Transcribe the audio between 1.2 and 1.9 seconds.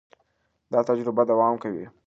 دوام کوي.